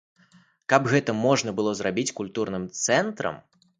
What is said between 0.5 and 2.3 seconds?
Каб гэта можна было зрабіць